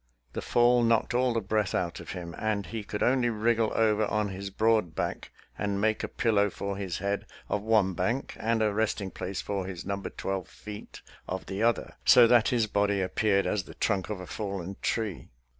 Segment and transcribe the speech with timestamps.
[0.33, 4.07] The fall knocked all the breath out of him, and he could only wriggle over
[4.07, 8.63] on his broad back and make a pillow for his head of one bank and
[8.63, 12.99] a resting place for his number twelve feet of the other, so that his body
[12.99, 15.29] appeared as the trunk of a fallen tree.